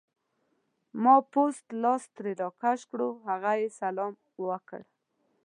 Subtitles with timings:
[1.03, 4.13] ما پوست لاس ترې راکش کړو، هغه یې سلام
[4.47, 4.81] وکړ.